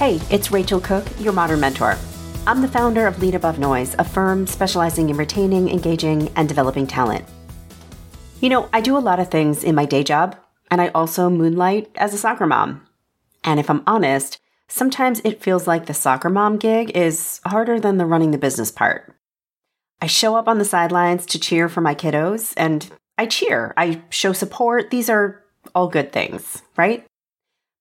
[0.00, 1.98] Hey, it's Rachel Cook, your modern mentor.
[2.46, 6.86] I'm the founder of Lead Above Noise, a firm specializing in retaining, engaging, and developing
[6.86, 7.26] talent.
[8.40, 10.38] You know, I do a lot of things in my day job,
[10.70, 12.86] and I also moonlight as a soccer mom.
[13.44, 17.98] And if I'm honest, sometimes it feels like the soccer mom gig is harder than
[17.98, 19.14] the running the business part.
[20.00, 24.00] I show up on the sidelines to cheer for my kiddos, and I cheer, I
[24.08, 24.88] show support.
[24.88, 27.06] These are all good things, right?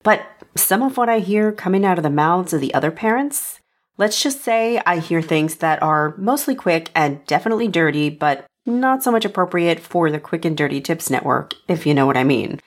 [0.03, 3.59] But some of what I hear coming out of the mouths of the other parents,
[3.97, 9.03] let's just say I hear things that are mostly quick and definitely dirty, but not
[9.03, 12.23] so much appropriate for the Quick and Dirty Tips Network, if you know what I
[12.23, 12.59] mean.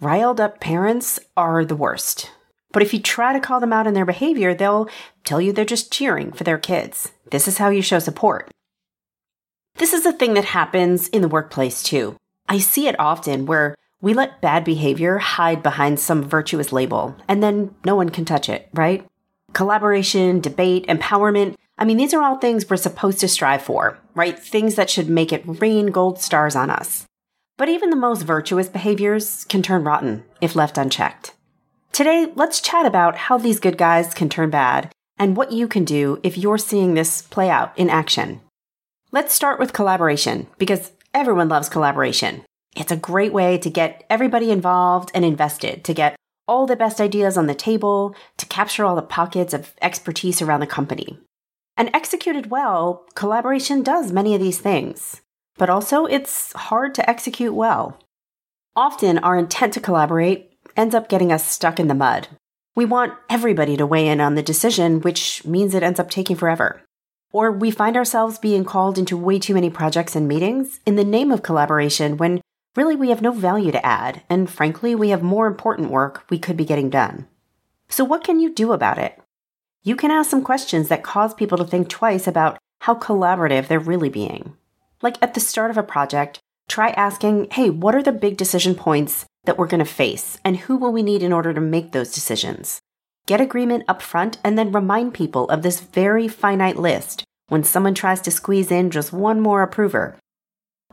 [0.00, 2.30] Riled up parents are the worst.
[2.72, 4.88] But if you try to call them out on their behavior, they'll
[5.24, 7.12] tell you they're just cheering for their kids.
[7.30, 8.50] This is how you show support.
[9.76, 12.16] This is a thing that happens in the workplace too.
[12.48, 17.42] I see it often where we let bad behavior hide behind some virtuous label, and
[17.42, 19.06] then no one can touch it, right?
[19.52, 21.56] Collaboration, debate, empowerment.
[21.78, 24.38] I mean, these are all things we're supposed to strive for, right?
[24.38, 27.06] Things that should make it rain gold stars on us.
[27.56, 31.32] But even the most virtuous behaviors can turn rotten if left unchecked.
[31.92, 35.84] Today, let's chat about how these good guys can turn bad and what you can
[35.84, 38.42] do if you're seeing this play out in action.
[39.10, 42.44] Let's start with collaboration because everyone loves collaboration.
[42.76, 46.14] It's a great way to get everybody involved and invested, to get
[46.46, 50.60] all the best ideas on the table, to capture all the pockets of expertise around
[50.60, 51.18] the company.
[51.78, 55.22] And executed well, collaboration does many of these things.
[55.56, 57.98] But also, it's hard to execute well.
[58.76, 62.28] Often, our intent to collaborate ends up getting us stuck in the mud.
[62.74, 66.36] We want everybody to weigh in on the decision, which means it ends up taking
[66.36, 66.82] forever.
[67.32, 71.04] Or we find ourselves being called into way too many projects and meetings in the
[71.04, 72.42] name of collaboration when
[72.76, 76.38] Really, we have no value to add, and frankly, we have more important work we
[76.38, 77.26] could be getting done.
[77.88, 79.18] So, what can you do about it?
[79.82, 83.80] You can ask some questions that cause people to think twice about how collaborative they're
[83.80, 84.56] really being.
[85.00, 86.38] Like at the start of a project,
[86.68, 90.58] try asking, hey, what are the big decision points that we're going to face, and
[90.58, 92.78] who will we need in order to make those decisions?
[93.24, 97.94] Get agreement up front and then remind people of this very finite list when someone
[97.94, 100.18] tries to squeeze in just one more approver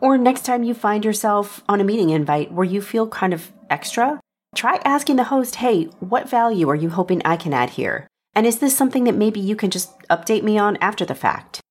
[0.03, 3.53] or next time you find yourself on a meeting invite where you feel kind of
[3.69, 4.19] extra,
[4.53, 8.05] try asking the host, hey, what value are you hoping I can add here?
[8.35, 11.61] And is this something that maybe you can just update me on after the fact?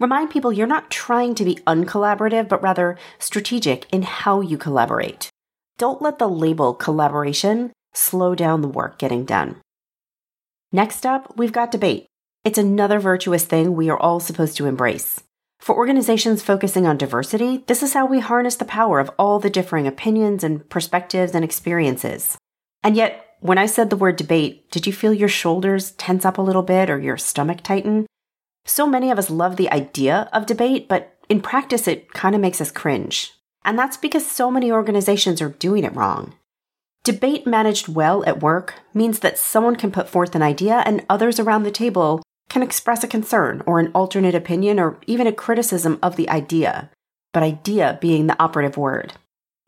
[0.00, 5.28] Remind people you're not trying to be uncollaborative, but rather strategic in how you collaborate.
[5.76, 9.56] Don't let the label collaboration slow down the work getting done.
[10.72, 12.06] Next up, we've got debate.
[12.42, 15.22] It's another virtuous thing we are all supposed to embrace.
[15.62, 19.48] For organizations focusing on diversity, this is how we harness the power of all the
[19.48, 22.36] differing opinions and perspectives and experiences.
[22.82, 26.36] And yet, when I said the word debate, did you feel your shoulders tense up
[26.36, 28.06] a little bit or your stomach tighten?
[28.64, 32.40] So many of us love the idea of debate, but in practice, it kind of
[32.40, 33.30] makes us cringe.
[33.64, 36.34] And that's because so many organizations are doing it wrong.
[37.04, 41.38] Debate managed well at work means that someone can put forth an idea and others
[41.38, 42.20] around the table
[42.52, 46.90] can express a concern or an alternate opinion or even a criticism of the idea,
[47.32, 49.14] but idea being the operative word.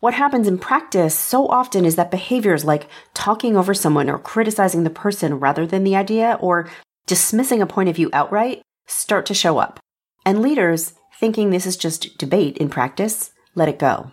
[0.01, 4.85] What happens in practice so often is that behaviors like talking over someone or criticizing
[4.85, 6.69] the person rather than the idea or
[7.07, 9.81] dismissing a point of view outright start to show up.
[10.27, 14.13] And leaders, thinking this is just debate in practice, let it go.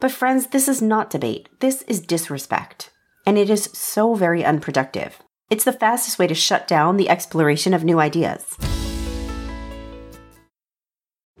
[0.00, 1.50] But, friends, this is not debate.
[1.60, 2.90] This is disrespect.
[3.26, 5.18] And it is so very unproductive.
[5.48, 8.56] It's the fastest way to shut down the exploration of new ideas.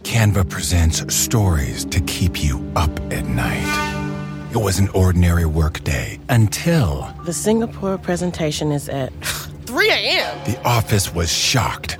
[0.04, 4.52] Canva presents stories to keep you up at night.
[4.52, 9.12] It was an ordinary workday until The Singapore presentation is at
[9.66, 10.38] 3 a.m.
[10.44, 11.98] the office was shocked.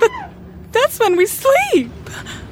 [0.00, 0.10] But
[0.72, 1.92] That's when we sleep.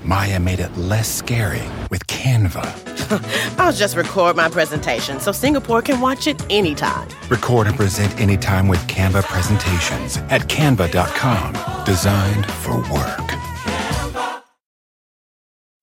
[0.05, 2.98] Maya made it less scary with Canva.
[3.59, 7.09] I'll just record my presentation so Singapore can watch it anytime.
[7.29, 11.85] Record and present anytime with Canva presentations at canva.com.
[11.85, 13.29] Designed for work.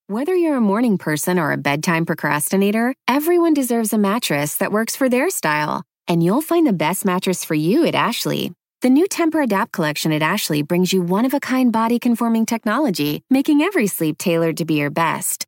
[0.07, 4.95] Whether you're a morning person or a bedtime procrastinator, everyone deserves a mattress that works
[4.95, 5.81] for their style.
[6.07, 8.53] And you'll find the best mattress for you at Ashley.
[8.81, 12.45] The new Tempur Adapt collection at Ashley brings you one of a kind body conforming
[12.45, 15.47] technology, making every sleep tailored to be your best.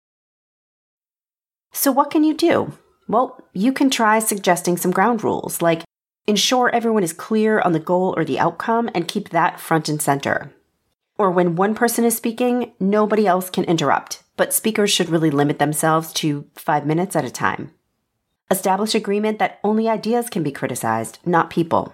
[1.71, 2.73] So, what can you do?
[3.07, 5.83] Well, you can try suggesting some ground rules, like
[6.27, 10.01] ensure everyone is clear on the goal or the outcome and keep that front and
[10.01, 10.53] center.
[11.17, 15.59] Or when one person is speaking, nobody else can interrupt, but speakers should really limit
[15.59, 17.71] themselves to five minutes at a time.
[18.49, 21.93] Establish agreement that only ideas can be criticized, not people.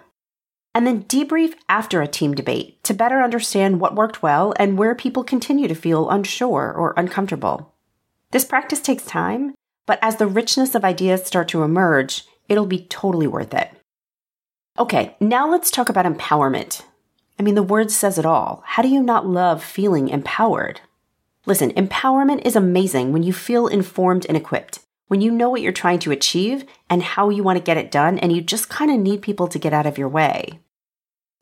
[0.74, 4.94] And then debrief after a team debate to better understand what worked well and where
[4.94, 7.74] people continue to feel unsure or uncomfortable.
[8.30, 9.54] This practice takes time,
[9.88, 13.70] but as the richness of ideas start to emerge, it'll be totally worth it.
[14.78, 16.82] Okay, now let's talk about empowerment.
[17.38, 18.62] I mean, the word says it all.
[18.66, 20.82] How do you not love feeling empowered?
[21.46, 25.72] Listen, empowerment is amazing when you feel informed and equipped, when you know what you're
[25.72, 28.90] trying to achieve and how you want to get it done, and you just kind
[28.90, 30.60] of need people to get out of your way.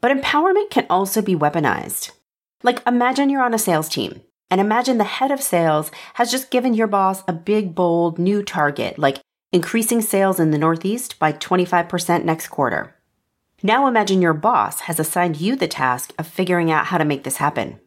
[0.00, 2.12] But empowerment can also be weaponized.
[2.62, 4.20] Like, imagine you're on a sales team,
[4.50, 8.42] and imagine the head of sales has just given your boss a big, bold new
[8.42, 9.20] target, like
[9.52, 12.94] increasing sales in the Northeast by 25% next quarter.
[13.62, 17.24] Now imagine your boss has assigned you the task of figuring out how to make
[17.24, 17.80] this happen.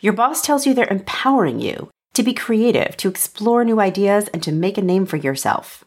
[0.00, 4.42] Your boss tells you they're empowering you to be creative, to explore new ideas, and
[4.42, 5.84] to make a name for yourself.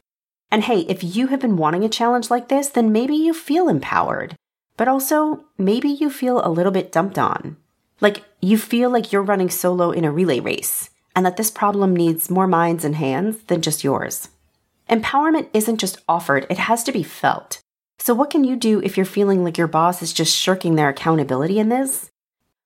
[0.51, 3.69] And hey, if you have been wanting a challenge like this, then maybe you feel
[3.69, 4.35] empowered,
[4.75, 7.57] but also maybe you feel a little bit dumped on.
[7.99, 11.95] Like you feel like you're running solo in a relay race, and that this problem
[11.95, 14.29] needs more minds and hands than just yours.
[14.89, 17.59] Empowerment isn't just offered, it has to be felt.
[17.99, 20.89] So, what can you do if you're feeling like your boss is just shirking their
[20.89, 22.11] accountability in this?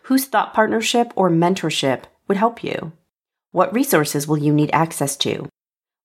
[0.03, 2.91] Whose thought partnership or mentorship would help you?
[3.51, 5.47] What resources will you need access to?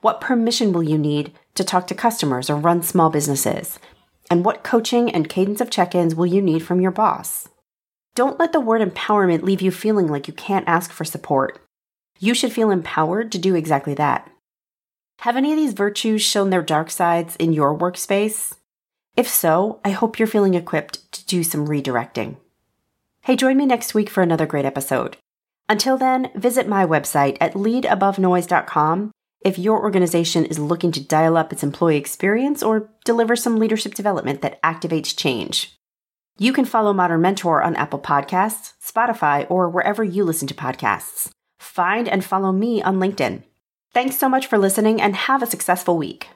[0.00, 3.78] What permission will you need to talk to customers or run small businesses?
[4.30, 7.48] And what coaching and cadence of check ins will you need from your boss?
[8.16, 11.60] Don't let the word empowerment leave you feeling like you can't ask for support.
[12.18, 14.30] You should feel empowered to do exactly that.
[15.18, 18.54] Have any of these virtues shown their dark sides in your workspace?
[19.18, 22.36] If so, I hope you're feeling equipped to do some redirecting.
[23.20, 25.18] Hey, join me next week for another great episode.
[25.68, 29.10] Until then, visit my website at leadabovenoise.com
[29.42, 33.92] if your organization is looking to dial up its employee experience or deliver some leadership
[33.92, 35.76] development that activates change.
[36.38, 41.30] You can follow Modern Mentor on Apple Podcasts, Spotify, or wherever you listen to podcasts.
[41.58, 43.42] Find and follow me on LinkedIn.
[43.94, 46.28] Thanks so much for listening and have a successful week.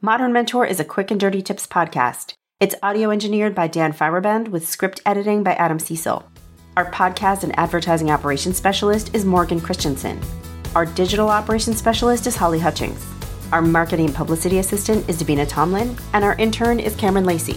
[0.00, 2.34] Modern Mentor is a quick and dirty tips podcast.
[2.58, 6.28] It's audio engineered by Dan Feierabend with script editing by Adam Cecil.
[6.76, 10.20] Our podcast and advertising operations specialist is Morgan Christensen.
[10.74, 13.06] Our digital operations specialist is Holly Hutchings.
[13.52, 17.56] Our marketing and publicity assistant is Davina Tomlin, and our intern is Cameron Lacey.